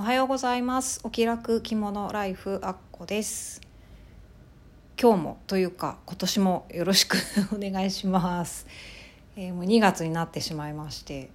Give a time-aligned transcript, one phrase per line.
[0.00, 0.98] おはようございます。
[1.02, 3.60] お気楽着物ライフアッコです。
[4.98, 7.18] 今日もというか今年もよろしく
[7.52, 8.66] お願いします、
[9.36, 11.28] えーもう2月になってしまいまして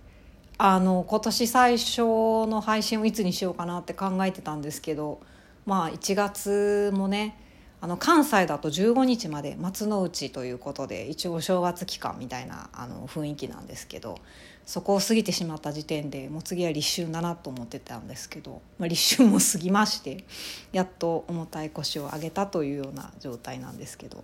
[0.57, 2.01] あの今年最初
[2.47, 5.21] の配信をいつにしようかなって考えてたんですけど
[5.67, 7.37] まあ1月もね
[7.81, 14.17] あの関西だと15日まで松の内ということで一応お正月期間みたいなあの雰囲気なんですけど
[14.65, 20.23] そこを過ぎてしまった時点でもう次は立春だなと思ってたんですけど、まあ、立春も過ぎまして
[20.71, 24.23] やっと重たい腰を上げたというような状態なんですけど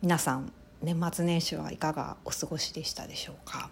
[0.00, 0.50] 皆さん
[0.82, 3.70] 年末年始はいかがお過ごしでしたでしょうか？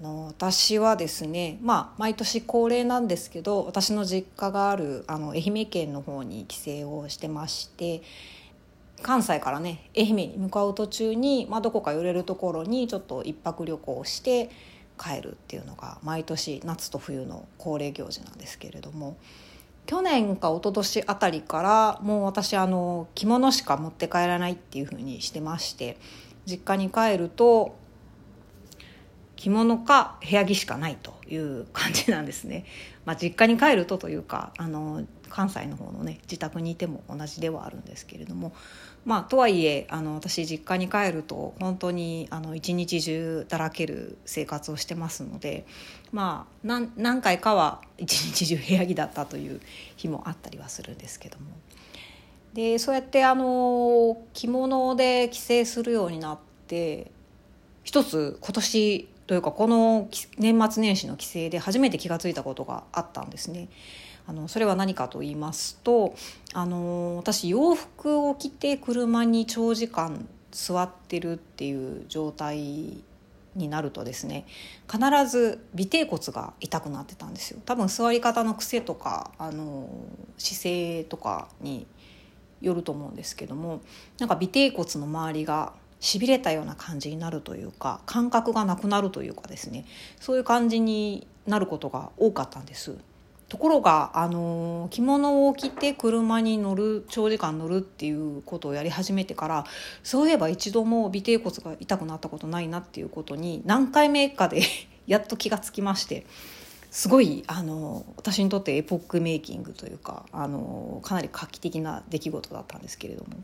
[0.00, 8.02] あの私はですねまあ毎年恒例なんですけど私の実家があるあの愛媛県の方に帰省をしてまして
[9.02, 14.50] 関西からね愛媛に向かう途中に、まあ、どこか寄れるところにちょっと一泊旅行をして
[14.98, 19.16] 帰るっていうのが毎年夏と冬の恒例行事なんですけれども
[19.86, 25.98] 去年か一昨年あたりからもう私あの着物しか持って帰らないっていうふうにしてまして
[26.46, 27.76] 実家に帰ると
[29.36, 32.64] 着物か部屋着しかないという感じなんですね。
[33.04, 35.02] まあ、実家に帰るとというかあの
[35.34, 38.52] 関西の方のね自宅にいても同じではあるんですけれども
[39.04, 45.66] まあとはいえあの私実家に帰ると本当にあの一日中だらける生活をしてますので
[46.12, 49.60] まあ何何回かは一日中部屋着だったという
[49.96, 51.46] 日もあったりはするんですけども。
[52.52, 56.38] でそうやってあの着物で帰省するようになっ
[56.68, 57.10] て
[57.82, 63.68] 一つ今年というかこの年末年始の帰省で初めて気が付いたことがあったんですね。
[64.26, 66.14] あのそれは何かと言いますと
[66.52, 73.02] あの私洋服を着て車に長時間座ってるっていう状態
[73.54, 74.46] になるとですね
[74.90, 79.88] 必ず尾てい骨が痛くなってたんですよ多分座り方の癖とかあの
[80.38, 81.86] 姿勢とかに
[82.60, 83.80] よると思うんですけども
[84.18, 89.86] なんか尾てい骨の周りがしびれたような感じになるというか感覚がなくなるというかですね
[90.20, 92.96] そういう感じになることが多かったんです。
[93.48, 99.64] ところが、あの着物を着て車に乗る長時間乗るっていうことをやり始めてから
[100.02, 104.62] そういえば一度も尾てい骨が痛くなったことないなっていうことに何回目かで
[105.06, 106.26] やっと気がつきまして
[106.90, 113.36] すごいあの私にとってエポックメイキングというかあのかなり画期的な出来事だったんですけれどもや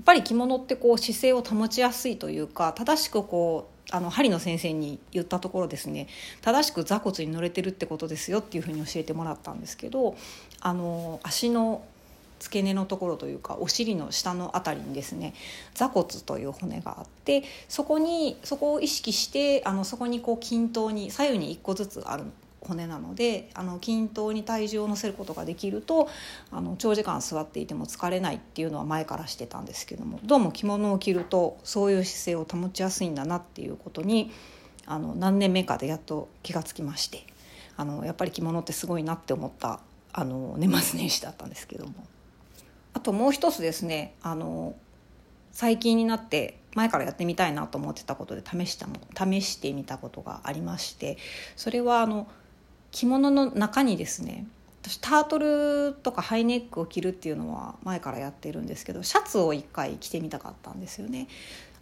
[0.00, 6.08] っぱり着物ってこう姿勢を保ちやすいというか正しくこうあの針の先生に言ったところですね
[6.40, 10.16] 正しく座骨に乗れてるってことですよっていうふうに教えてもらったんですけど
[10.60, 11.84] あの足の
[12.40, 15.34] 付け根のところというかお尻の下の辺りにですね
[15.74, 22.24] 座骨という骨があってそこにそこを意識してあのそこにこう均等に左右に1個ずつある
[22.66, 26.08] 骨なのであの均等に体重を乗せることができると
[26.50, 34.32] あの長時間座っていても疲れないっていうのは前からしてたんですけどもどうも着物を着るとそういう姿勢を保ちやすいんだなっていうことに
[34.86, 37.24] あの何年目かでやっと気がつきまして
[37.76, 39.80] あのやっぱり着物ってすごいなって思った
[40.12, 41.92] あの年末年始だったんですけども。
[42.94, 44.74] あともう一つですねあの
[45.52, 51.18] 最近になって前からやってみたいなと思ってたことで試したも試してみたことがありまして
[51.56, 52.28] それはあの
[52.94, 54.46] 着物の中にですね
[54.82, 61.26] 私タートルとかハイネックを着るっていうのは前からやってるんですけどシャツを一回着てみたかったんですよね。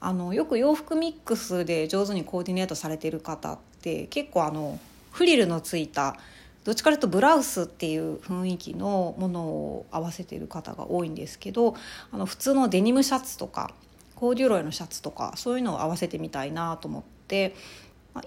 [0.01, 4.81] あのよく洋服ミックスで上手にコーディネートされてる方って結構あの
[5.12, 6.17] フリルのついた
[6.65, 11.77] どっちかというとブラウスっていう雰囲気のものを合わせてる方が多いんですけど
[12.11, 13.72] あの普通のデニムシャツとか
[14.17, 17.55] コーデュロイのシャツとかそういうのを合わせてみたいなと思って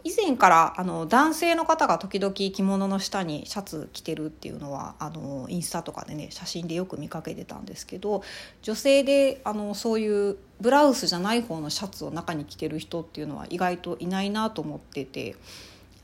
[0.04, 8.24] 以前からあの男性の方が時々着物の下にシャツ着てるっていうのはあのインスタとかでね写真でよく見かけてたんですけど
[8.64, 15.36] 女性であのそういうブラウスじゃない方のシャツを中に着てる人っていうのは意外といないなと思ってて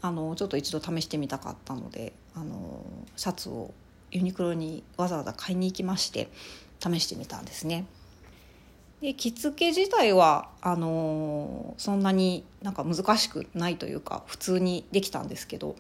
[0.02, 3.74] あのちょっと一度試してみたかったのであのシャツを
[4.12, 6.30] ユニクロにわざわざ買いに行きまして
[6.80, 7.86] 試してみたんですね。
[9.02, 15.76] で着付け自体はあのそんなになんか難しくないというか普通にできたんですけど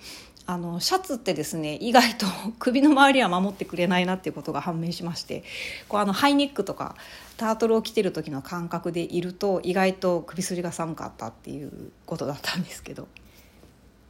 [0.47, 2.25] あのシャツってですね意外と
[2.57, 5.43] 首の周りは守ってくれないなっていうことが判明しまして
[5.87, 6.95] こうあのハイネックとか
[7.37, 13.07] タートルを着てる時の感覚でいると意外と首筋が寒かったっていうことだったんですけど。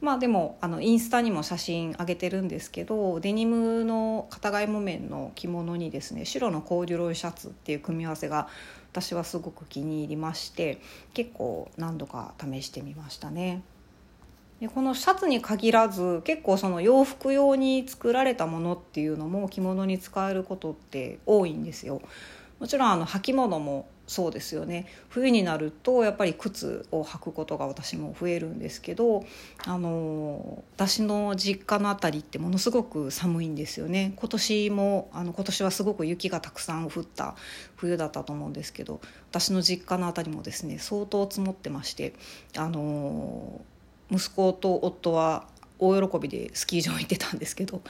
[0.02, 8.48] まあでもあのインスタにも写真上げてるんですけどデニムの片貝木綿の着物にですね白のコーデュロイシャツっていう組み合わせが
[8.90, 10.80] 私はすごく気に入りまして
[11.14, 13.62] 結構何度か試してみましたね。
[14.60, 22.02] でこのシャツに限らず結構その洋服用に作られたものっていうのも着物に使えることって多いんですよ。
[22.58, 29.24] もちろんあの履物もそうですよね冬になるとやっぱり靴を履くことが私も増えるんですけど
[29.64, 37.36] あの私の実家の辺りってものすごく寒いんですよね今年もあの今年はすごく雪がたくさん降った
[37.76, 39.00] 冬だったと思うんですけど
[39.30, 42.12] 私の実家の辺りもですね相当積もってまして
[42.58, 43.62] あの
[44.10, 45.46] 息子と夫は
[45.78, 47.80] 大喜びでスキー場行ってたんですけど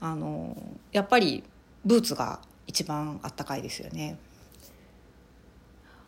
[0.00, 0.56] あの
[0.92, 1.42] やっぱり
[1.84, 2.38] ブーツが
[2.68, 4.16] 一番あったかいですよね。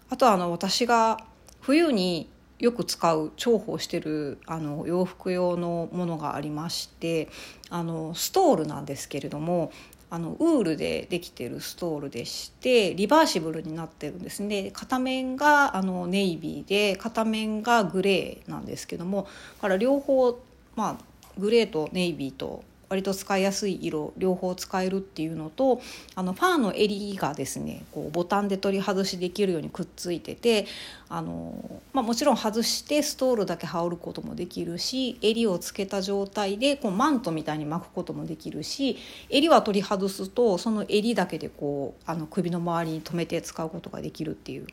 [0.08, 1.19] あとあの私が
[1.61, 7.29] 冬によく使う重宝してるあの洋服用のものがありまして
[7.69, 9.73] あのストールなんですけれども
[10.08, 14.70] あのウールでできてるストールでしてリバーシブルになってるんですね。
[14.73, 19.26] 片面があのネイビーで片面がグレーなんですけども
[19.61, 20.38] から両方
[20.76, 21.05] まあ
[21.38, 25.81] グレーとネイビーと割と使いやすい色両方使えるっていうのと
[26.15, 30.67] あのファーの襟がですねこうボタンで取り外しできるようにくっついてて
[31.09, 38.99] あの、まあ、もちろん外してストールだけ羽織ることもできるし襟をつけた状態でこうマントみたいに巻くこともできるし
[39.31, 44.67] 襟は取り外すとその襟だけでこうあの首の周りに留めて使うことができるっていう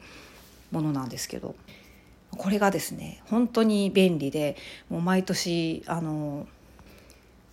[0.71, 1.56] ものなんですけど。
[2.36, 4.57] これがですね本当に便利で
[4.89, 6.48] もう毎年あの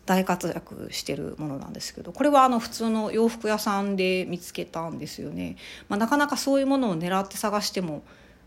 [0.06, 5.56] 大活躍してるものなんですけどこれはあの普通の洋服屋さんで見つけたんですよね、
[5.88, 8.02] まあ、なかなかそういうものを狙って探しても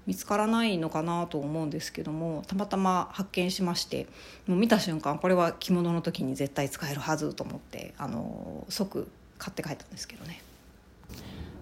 [0.05, 4.07] 見つからないのかなと思うんですけどもたまたま発見しまして
[4.47, 9.07] もう見た瞬間これは着物の時に絶対使えるはずと思ってあの即
[9.37, 10.41] 買って帰ったんですけどね。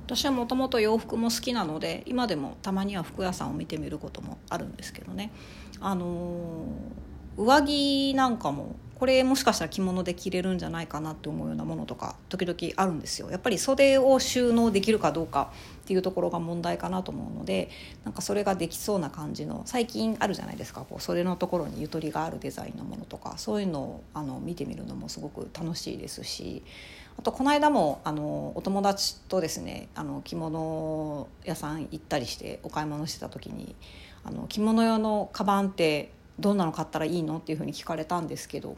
[0.06, 5.32] 私はもともと洋服も好きなので今でもたまには服屋さんを見てみることもあるんですけどね。
[5.80, 6.66] あの
[7.38, 13.32] 上着なんかもこれもしかしたら着物で着れるんじゃないかなって思うようなものとか時々あるんですよ。
[13.32, 15.52] やっぱり袖を収納できるかどうか
[15.86, 17.72] っていうところが問題かなと思うので
[18.04, 20.86] なんかそれができそうな感じの最近あるじゃないですか。
[20.88, 26.62] こう袖のところにゆとりがあるデザインのものとかそういうのをあの見てみるのもすごく楽しいですし。
[27.18, 33.76] あとこの間もあのお友達とですねあの着物屋さん行ったりしてお買い物してた時に
[34.24, 38.76] あの着物用のカバンってどんなの買ったらいいのっていうふうに聞かれたんですけど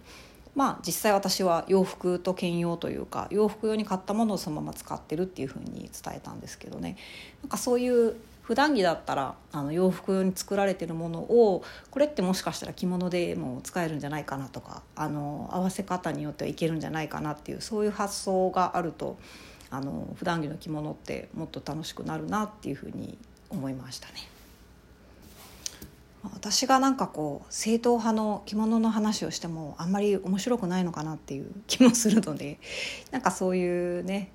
[0.56, 6.98] まあ実際私は洋服と兼用というか洋服用に買ったものをそのまま使ってるっていうふうに伝えたんですけどね
[7.42, 19.18] なんかそういう普段着だったらあの洋服用に作られてるものをこれってもしかしたら着物でも使えるんじゃないかなとかあの合わせ方によってはいけるんじゃないかなっていうそういう発想があると
[19.70, 23.18] あの普段着の着物ってもっと楽しくなるなっていうふうに
[23.50, 24.33] 思いましたね。
[26.32, 32.60] 私がなんかこう正統派の着物の話をしてもあんまり面白くないのかなっていう気もするので
[33.12, 34.32] なんかそういうね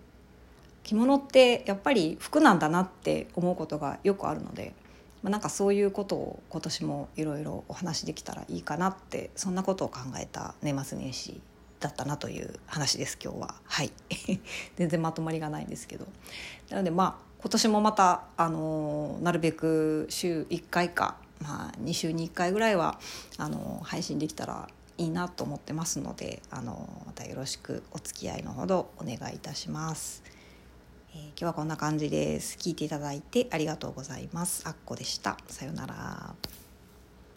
[0.85, 4.75] 着物ってやっぱり服なんだなって思うことがよくあるので、
[5.23, 11.41] まあ、なんかそういうことを今年もいろいろお話できたらいいかなってそんなことを考えた年末年始
[11.81, 13.55] だったなという話です今日は。
[13.64, 13.93] はい。
[14.76, 16.06] 全然まとまりがないんですけど。
[16.70, 22.99] なのでまあ今年もまたあのなるべく週1回かまあ、2週に1回ぐらいは
[23.37, 30.22] あの配信できたらいいなと思ってますのであのまたよろしくお付き合いのほどお願いいたします。
[31.12, 32.58] えー、今日はこんな感じです。
[32.58, 34.62] 聞いていただいてありがとうございます。
[34.67, 35.39] あっこでした。
[35.48, 36.68] さようなら。